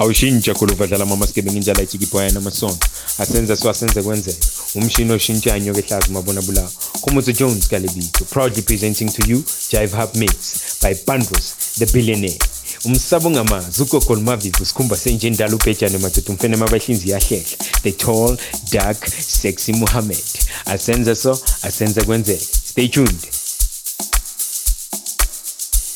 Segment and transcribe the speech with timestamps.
[0.00, 2.86] awushintsha khuluva dlala mamaskebe ngendlela ejikipwaya namasonto
[3.18, 6.70] asenza so asenze kwenzeka umshini oshintsha anyoka ehlazi mabona bulawa
[7.00, 10.34] khumutso jones kalebito proudly presenting to you jive hub mix
[10.82, 12.38] by bandros the billionaire.
[12.84, 18.36] Umsabo ungamazi ugogo lumavivu sikhumba senjendala ubhejane madoda umfene mabahlinzi yahlehla the tall
[18.72, 20.24] dark sexy muhammed
[20.66, 23.28] asenze so asenze kwenzeka stay tuned.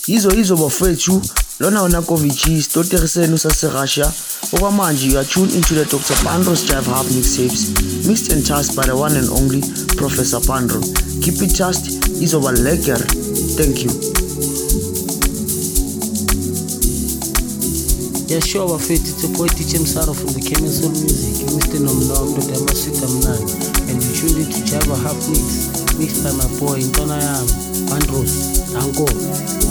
[0.07, 1.23] Yizo yizo bafethu
[1.61, 4.13] lona unakovici sitoteriseni saserussia
[4.53, 7.69] okwamanje you are tuned into the dr Bandros jive hub mixtapes
[8.07, 9.61] mixed and tasked by the one and only
[9.97, 10.81] professor pandro
[11.21, 11.87] keep it just
[12.21, 12.99] izoba lekker
[13.57, 14.15] thank you
[18.41, 21.79] sure, bafethu DJ Msaro from the Soul Music, Mr.
[21.79, 22.61] Nomnom, Dr.
[22.65, 27.47] Masika Mnani, and you tuned into Jive Hub Mix, mixed by my boy Ntona Yam,
[27.89, 29.64] Bandros, Anko.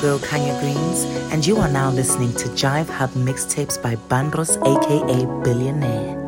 [0.00, 5.44] Girl Kanya Greens, and you are now listening to Jive Hub mixtapes by Bandros, aka
[5.44, 6.19] Billionaire.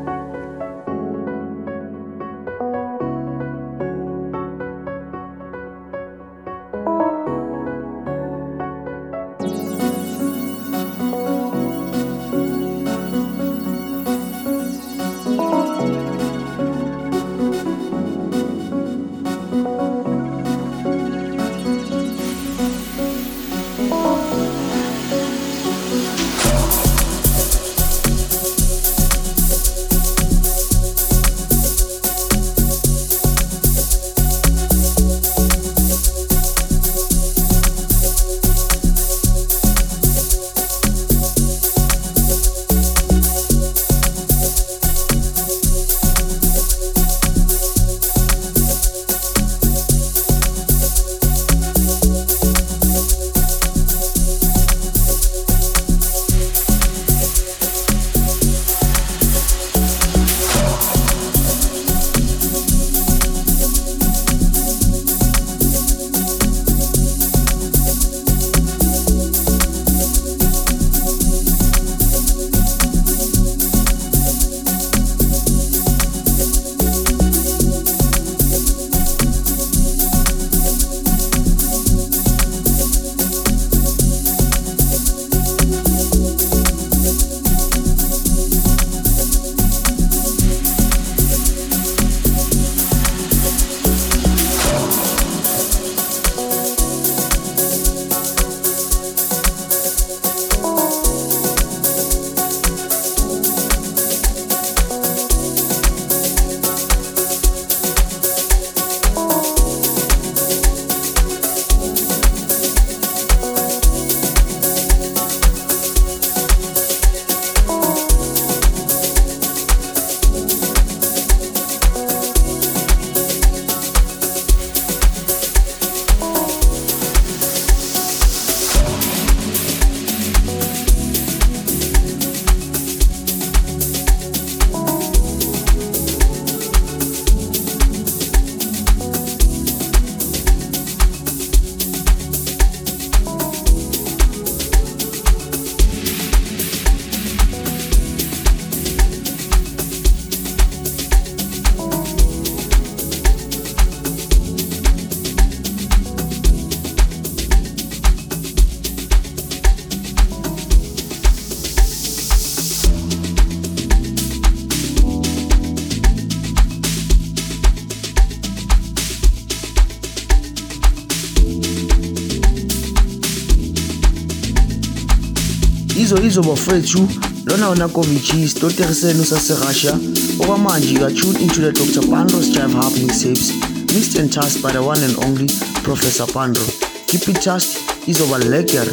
[176.13, 177.09] Izo izo bafethu
[177.47, 179.99] lona unakovici sitoteriseni saserussia
[180.41, 182.07] okwamanje ka-tune into the dr.
[182.07, 183.53] Bandros jive hub mixtapes
[183.95, 185.47] mixed and tasked by the one and only
[185.83, 186.65] professor pandro.
[187.07, 188.87] Keep it tasked izoba lekker.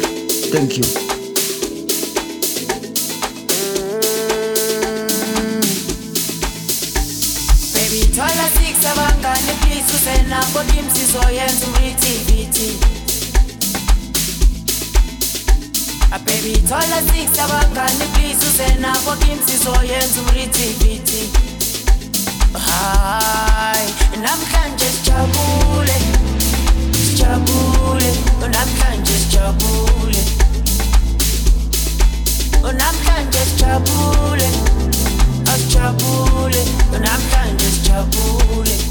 [0.50, 0.84] Thank you.
[8.16, 12.89] Thola six abangane please usenakho imsizo yenza umritiviti
[16.42, 16.54] baby.
[16.66, 21.30] Thola six abangane please usenakho imsizo yenza umritiviti
[22.66, 23.88] hayi
[24.22, 25.94] namhlanje sijabule
[26.92, 28.12] sijabule.
[28.40, 30.22] Namhlanje sijabule.
[32.62, 34.48] Namhlanje sijabule
[35.54, 36.64] asijabule.
[36.92, 38.89] Namhlanje sijabule.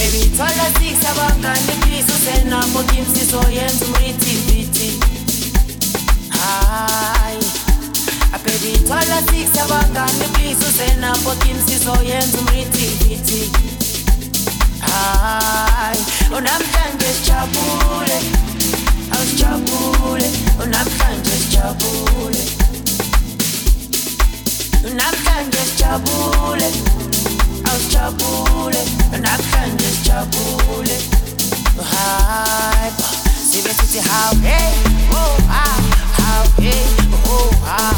[0.00, 4.90] Ababy thola six abangane please usenakho kimsiso yenza umritiviti
[6.38, 7.44] hayi
[8.32, 13.50] ababy thola six abangane please usenakho kimsiso yenza umritiviti
[14.80, 16.00] hayi
[16.30, 18.18] namhlanje sijabule
[19.12, 20.30] awusijabule
[20.70, 22.42] namhlanje sijabule
[24.94, 26.70] namhlanje sijabule
[27.70, 28.78] awusijabule
[29.10, 30.98] namhlanje sijabule.
[31.90, 33.04] Hayi bo
[33.50, 34.72] sibe sithi how hey
[35.12, 35.80] oh ah
[36.18, 36.84] how hey
[37.26, 37.94] oh ah.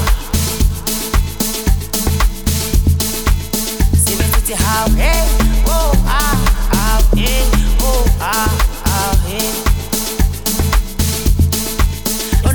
[4.04, 5.28] Sibe sithi how hey
[5.66, 6.36] oh ah
[6.72, 7.44] how hey
[7.80, 8.48] oh ah
[8.84, 9.52] how hey.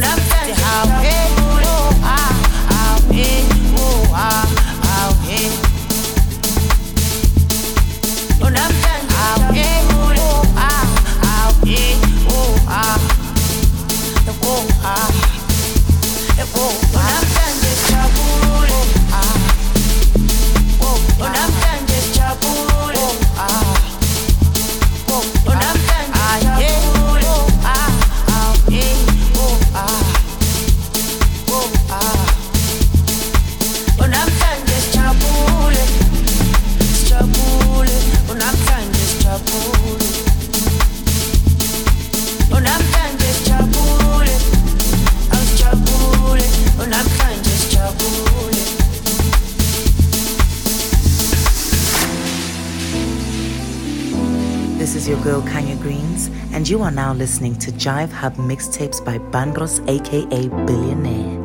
[0.02, 1.27] Namhlanje how hey
[21.20, 21.47] oh
[55.08, 59.80] your girl Kanya Greens, and you are now listening to Jive Hub mixtapes by Bandros,
[59.88, 61.37] aka Billionaire.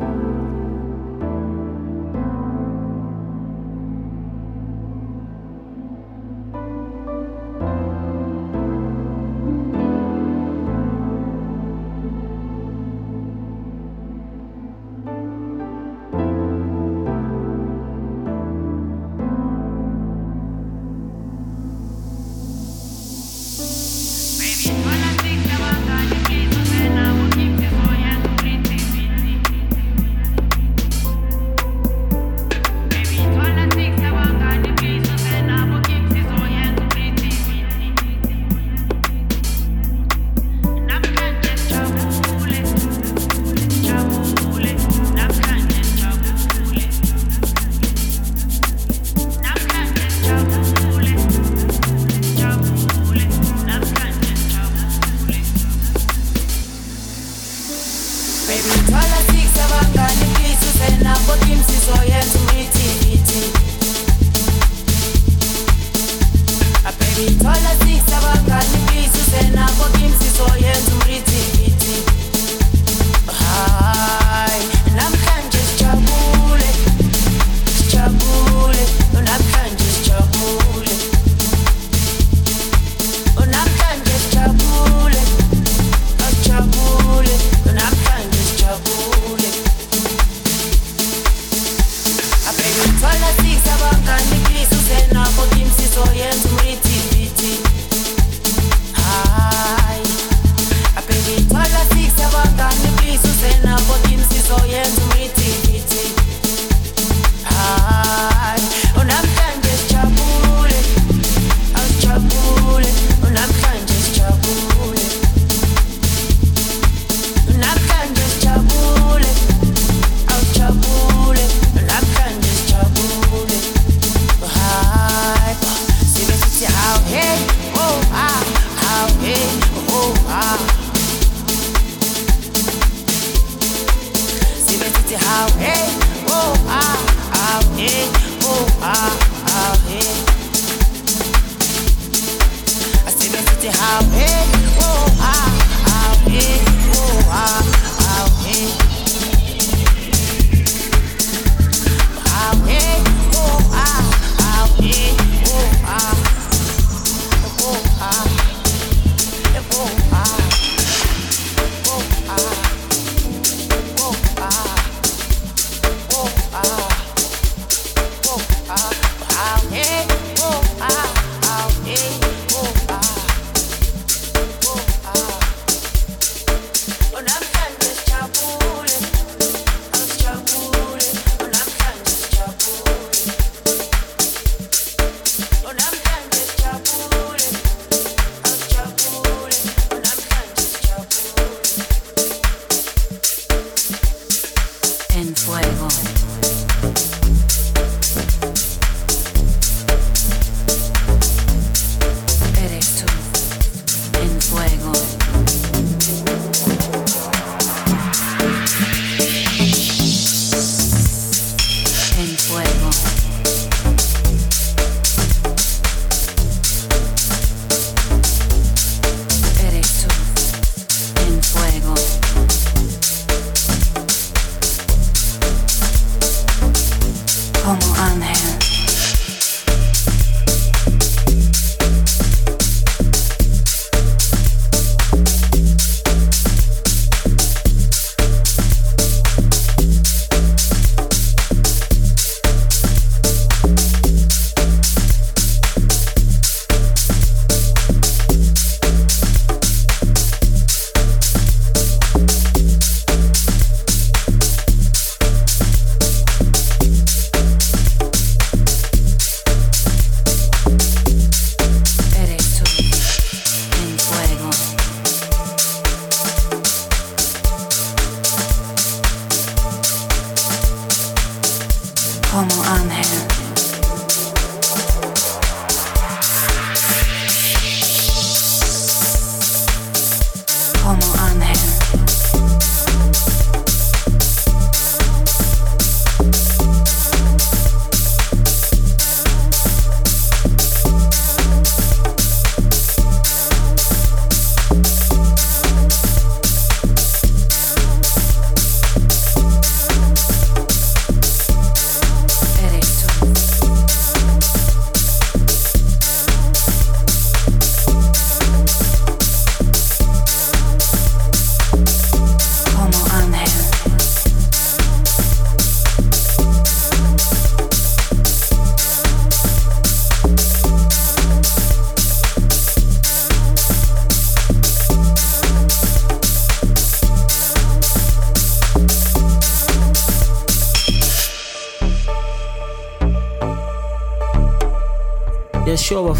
[143.63, 144.45] Sithi hawu hey
[144.79, 145.51] oh ah
[145.89, 146.72] hawu hey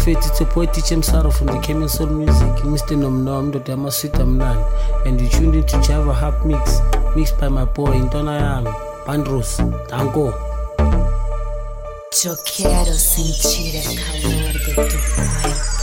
[0.04, 0.28] Bafethu.
[0.28, 2.54] It's a boy DJ Msaro from the Cayman Soul Music.
[2.64, 2.96] Mr.
[2.96, 3.72] Nomnom, Dr.
[3.72, 5.06] Amasita Mnan.
[5.06, 6.80] And you tuned into Java Hub Mix,
[7.16, 8.72] mixed by my boy, Intona Yami,
[9.06, 9.58] Bandros,
[9.88, 10.34] Danko.
[12.22, 15.73] Yo quiero sentir el calor de tu cuerpo.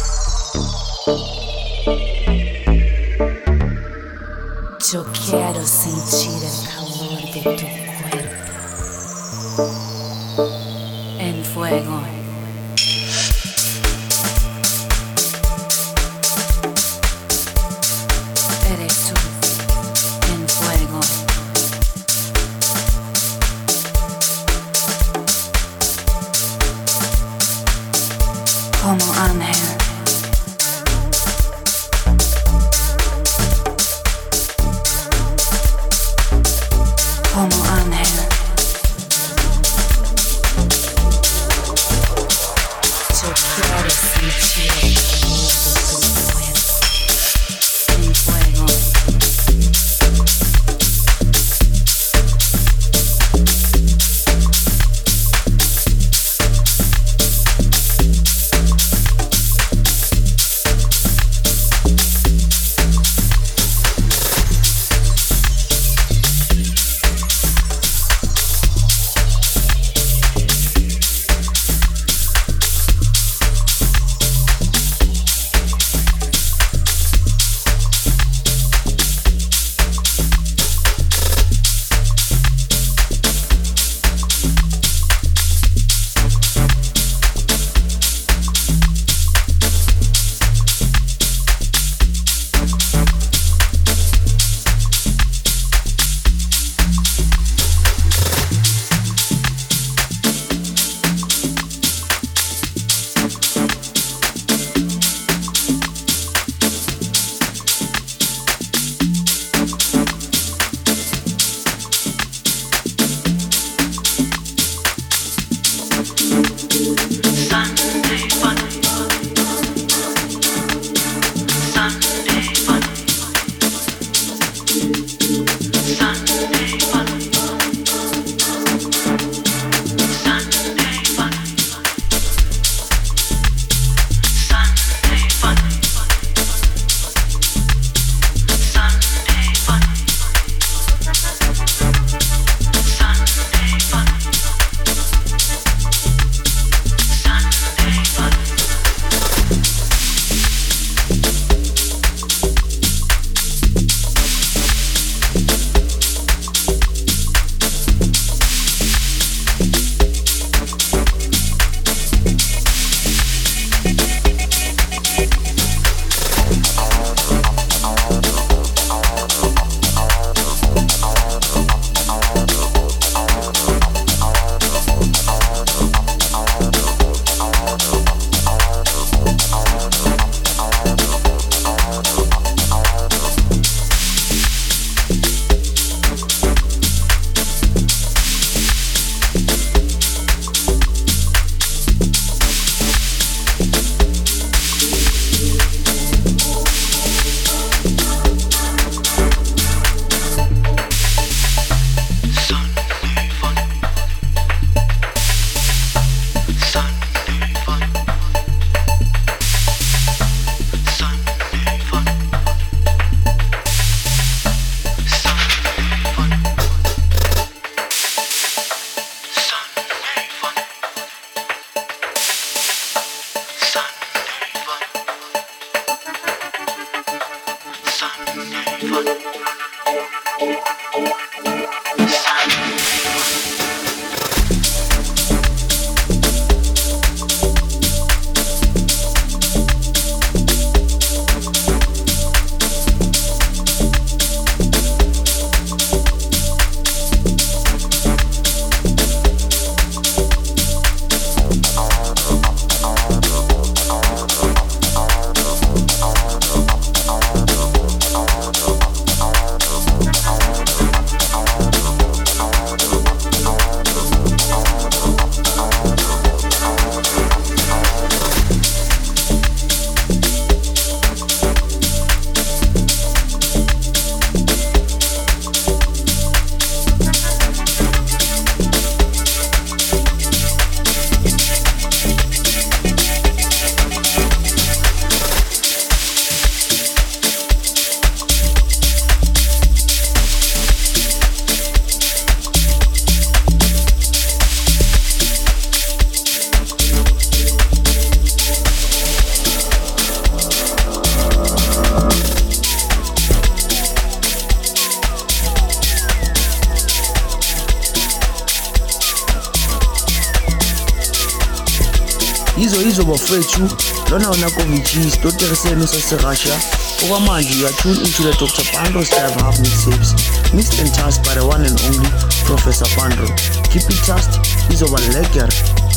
[313.51, 316.59] Bafowethu lona unakovici isitori senu saserussia
[317.03, 318.63] okwamanje you are tuned into the dr.
[318.73, 320.13] Bandros Jive Hub mixtapes
[320.53, 322.09] mixed and tasked by the one and only
[322.45, 323.27] professor pandro
[323.71, 325.49] keep it trust izoba lekker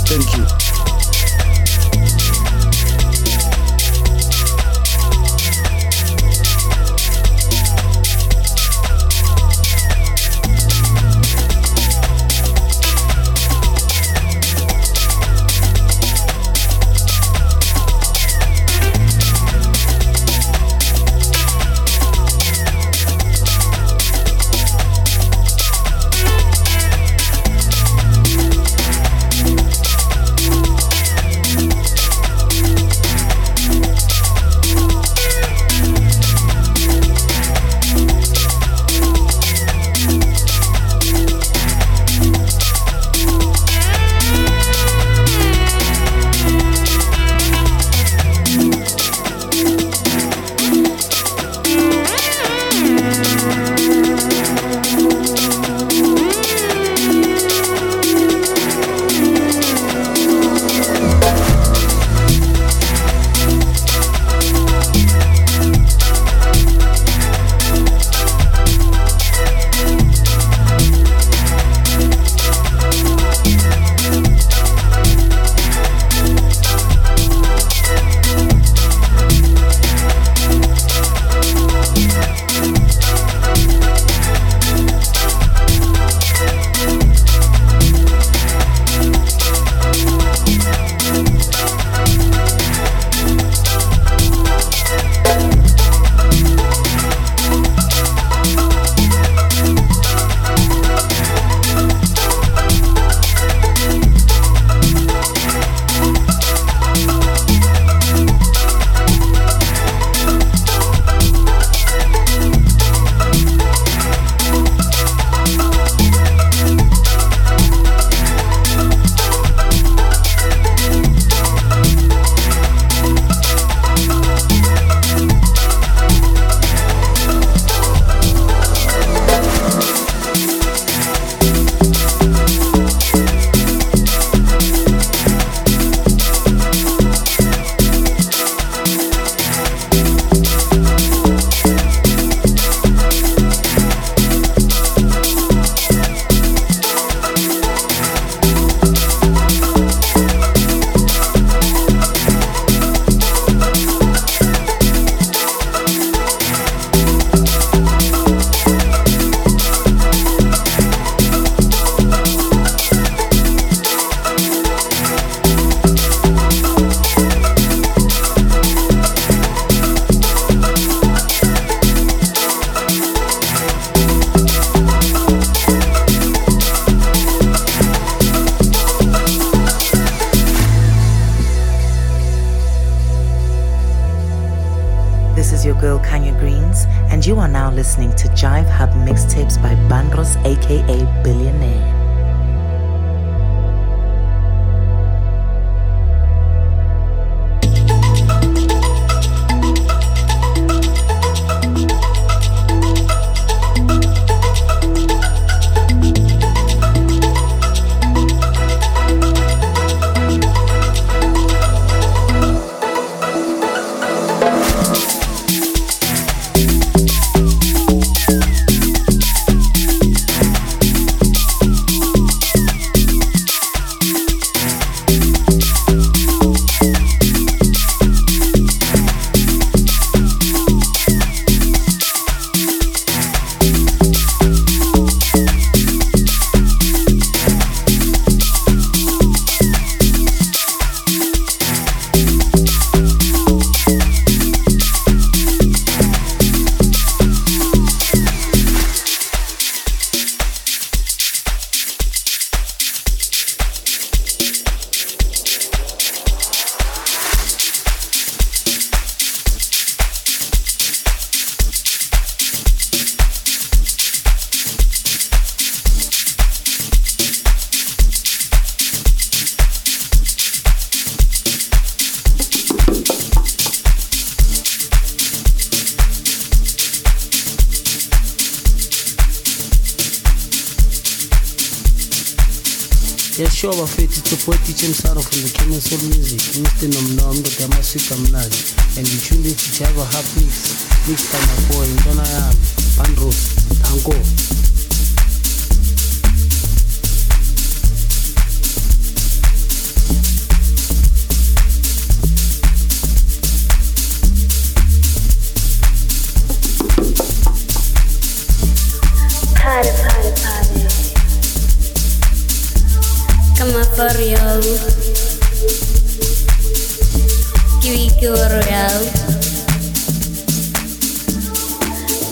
[0.05, 0.74] thank you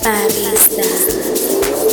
[0.03, 1.91] Barista.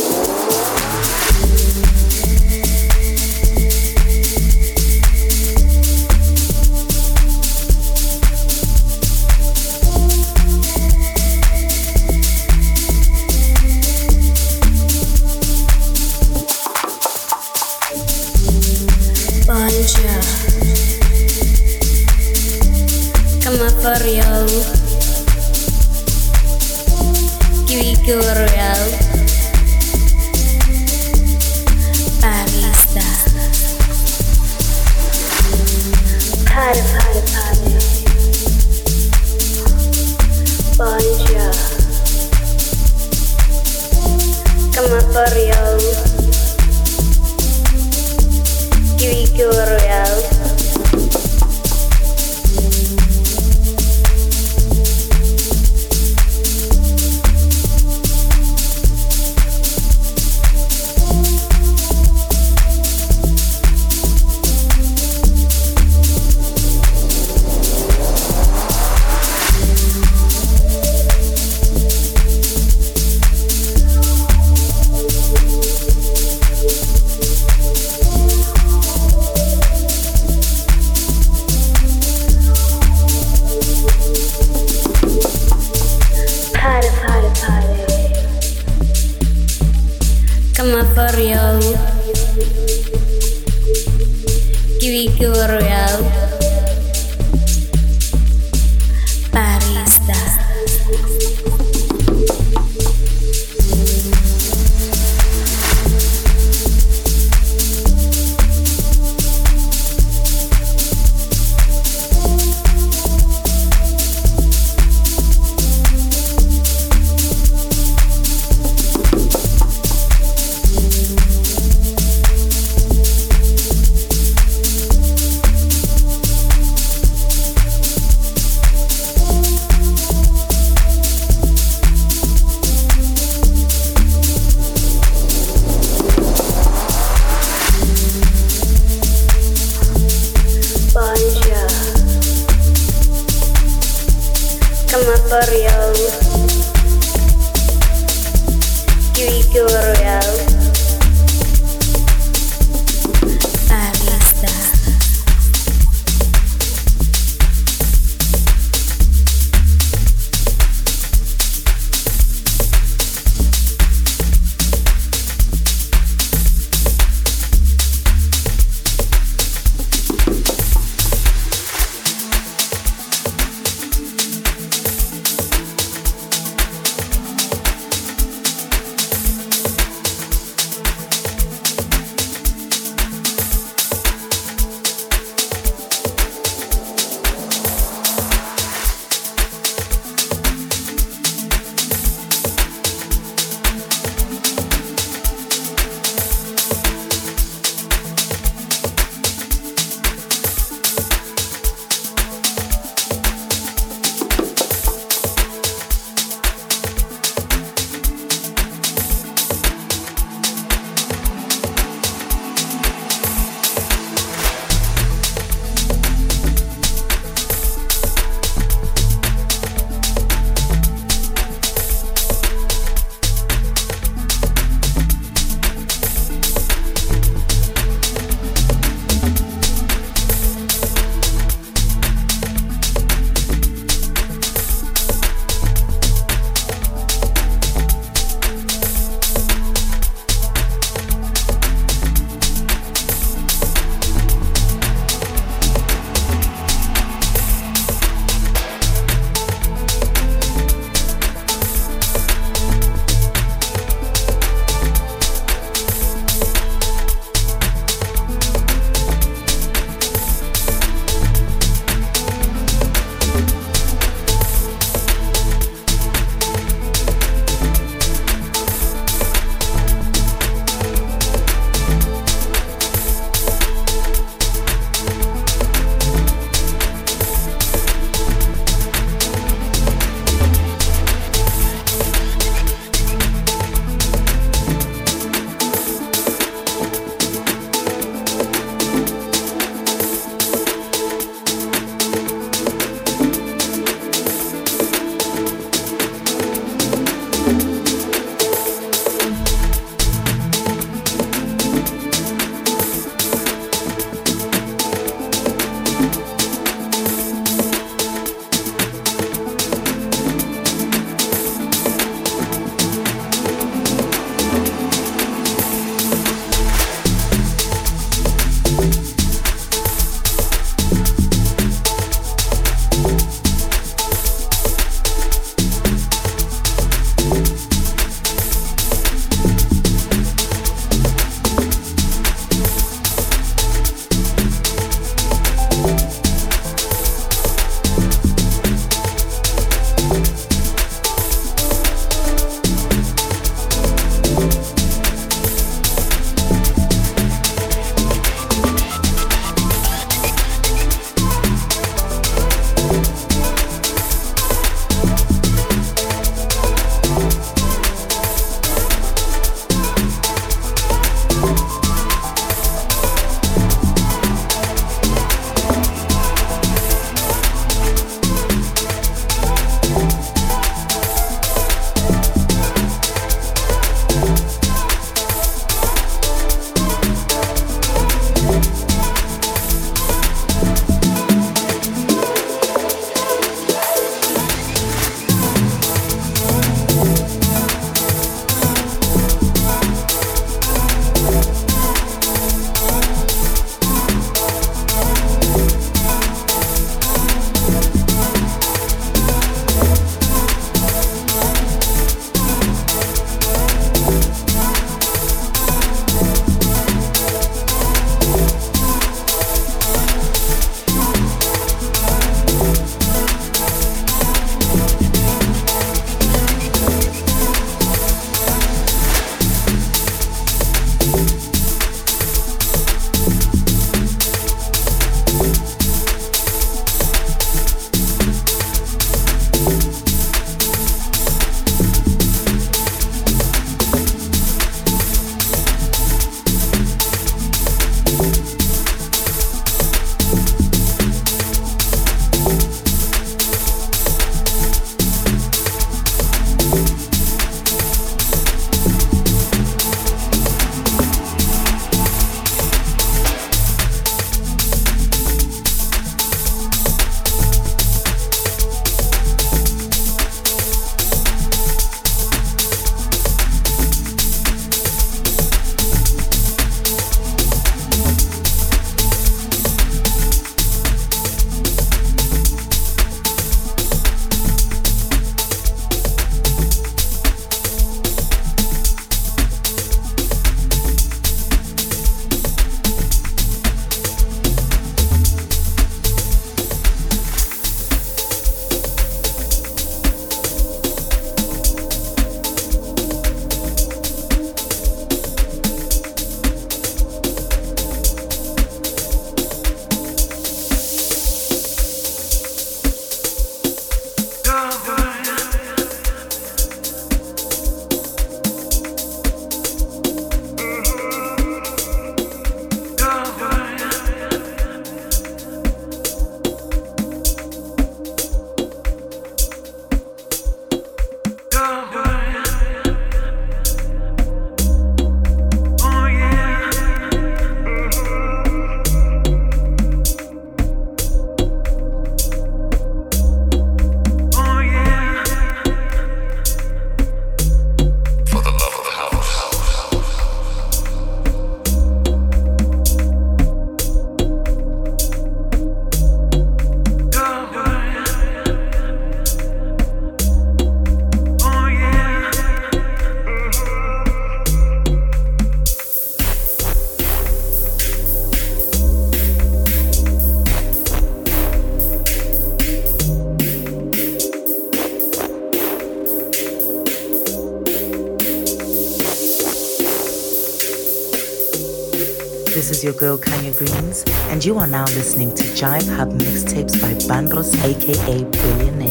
[572.80, 576.92] Is your girl Kanya Greens, and you are now listening to Jive Hub mixtapes by
[577.08, 578.89] Bandros, aka Billionaire.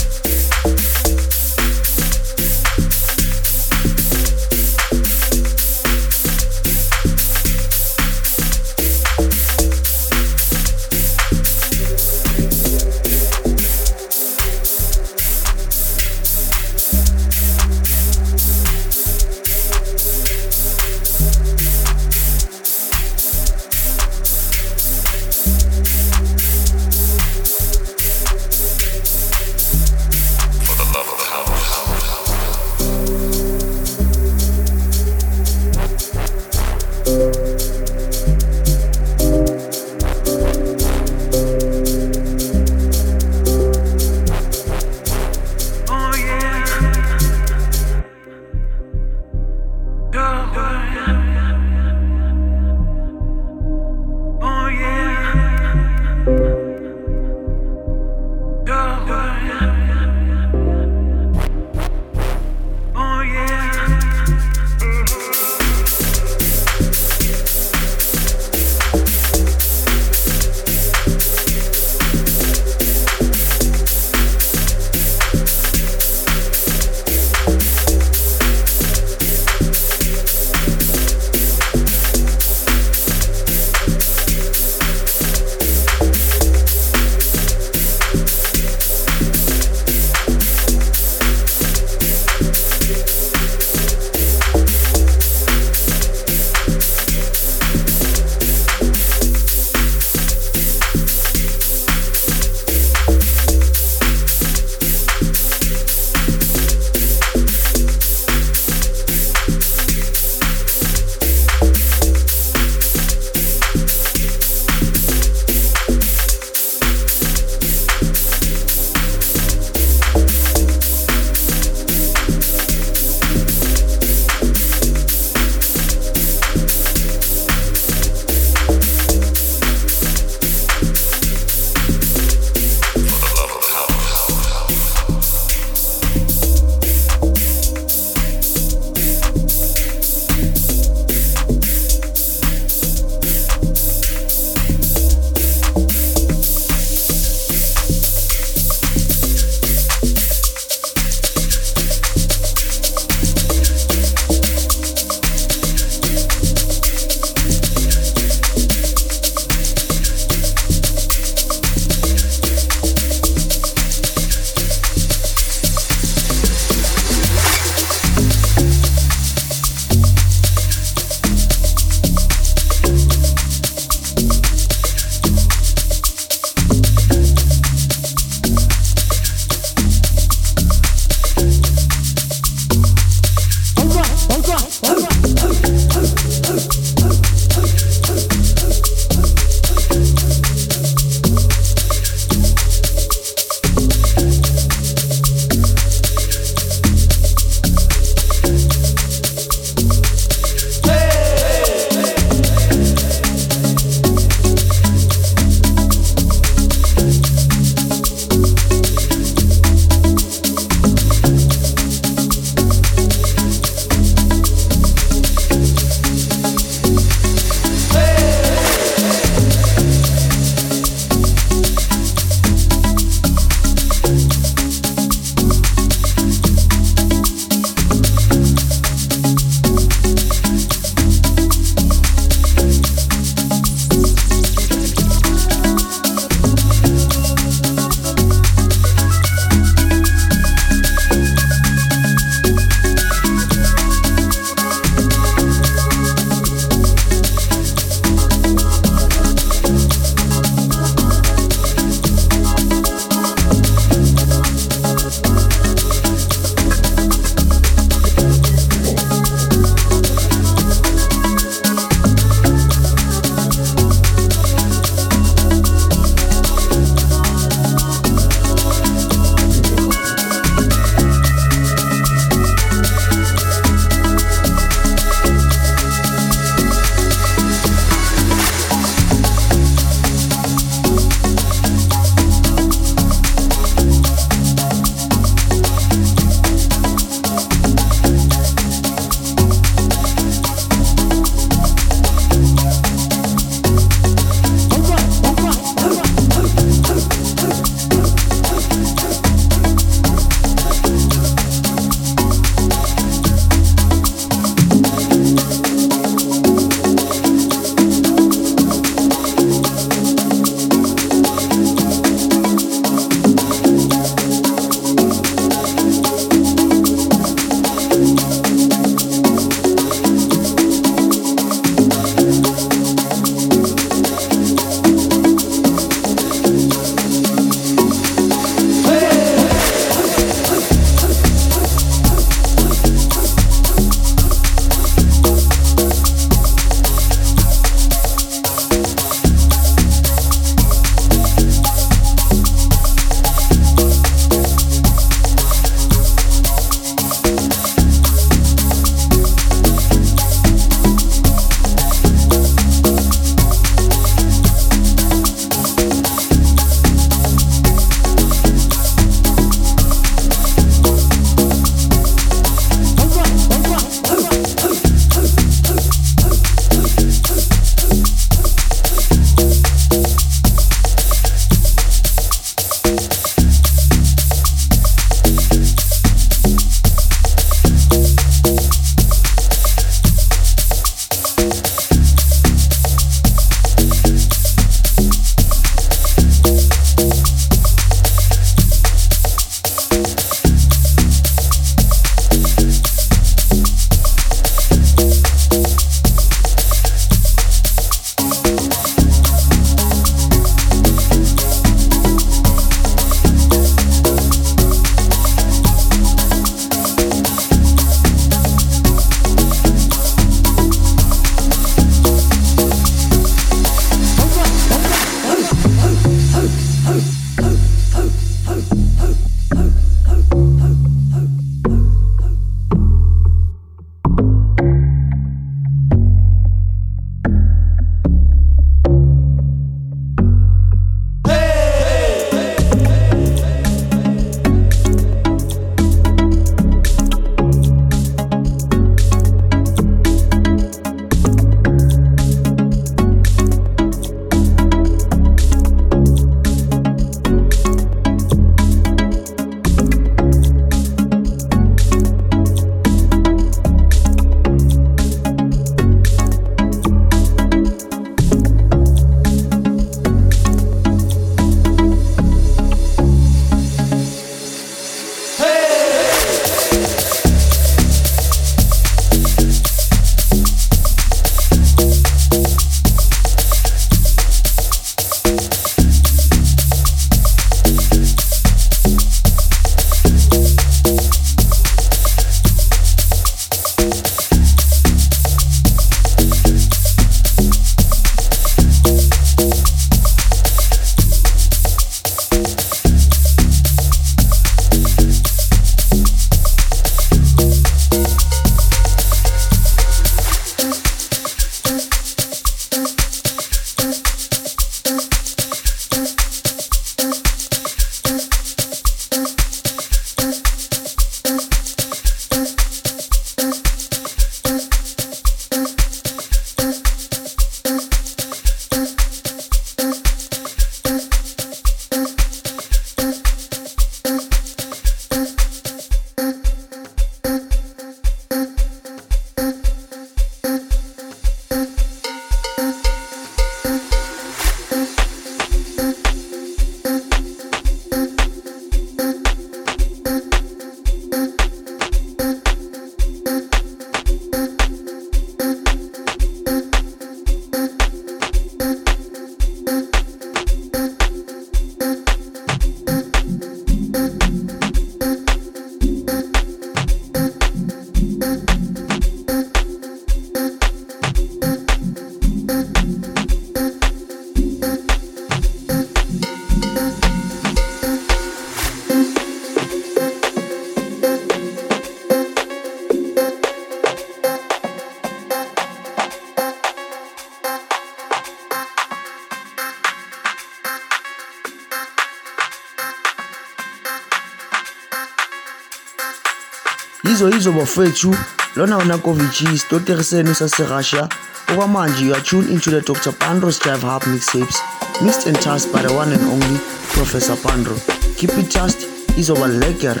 [587.70, 588.14] Bafethu
[588.56, 591.08] lona unakovichis toteriseni saserussia
[591.52, 594.58] okwamanje you are tuned into the dr Bandros Jive Hub mixtapes
[595.02, 596.58] mixed and tasked by the one and only
[596.94, 597.76] professor Bandro.
[598.16, 600.00] Keep it just izoba lekker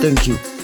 [0.00, 0.57] thank you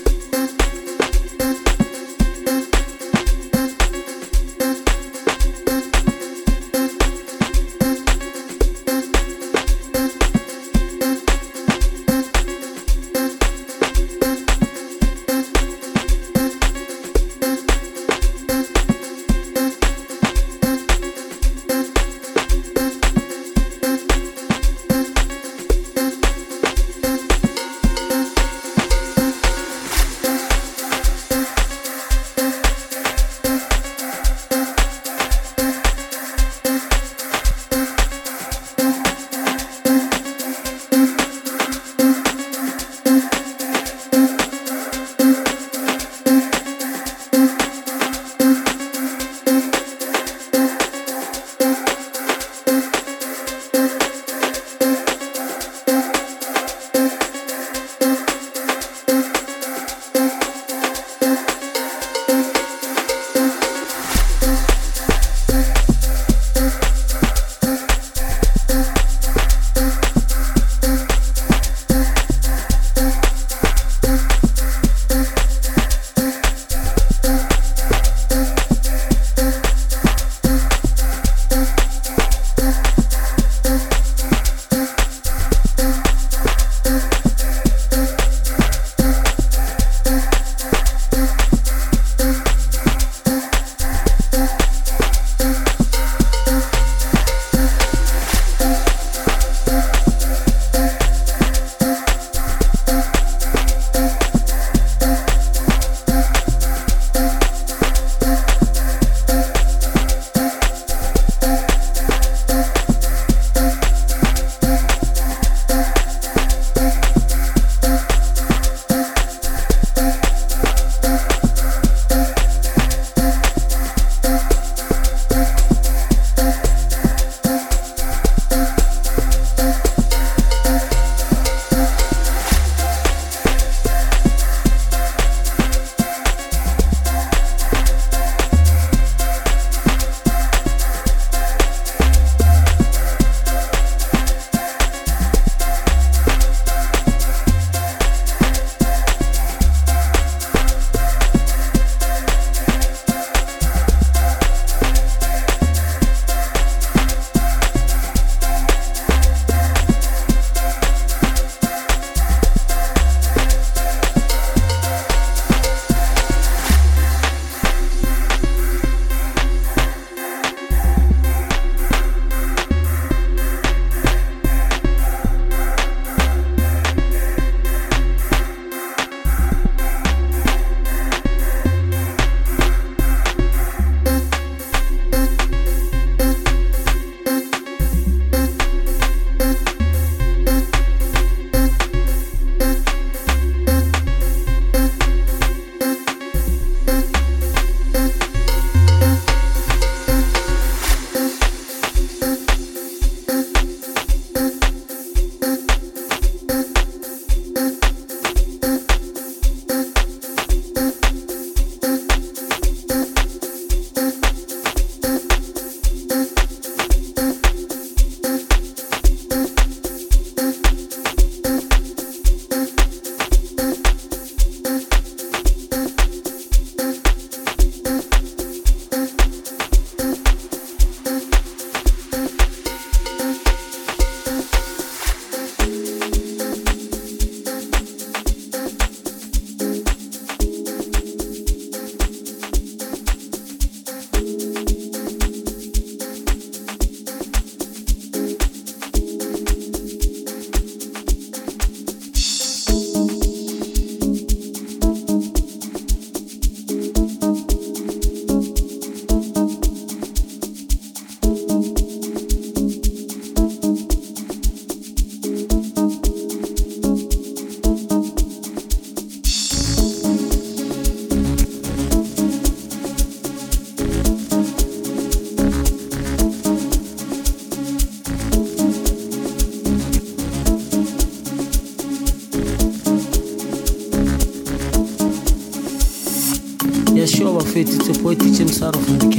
[287.54, 289.13] светится плоти, чем сарафан.